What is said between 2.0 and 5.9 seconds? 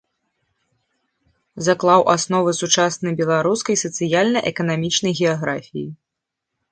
асновы сучаснай беларускай сацыяльна-эканамічнай геаграфіі.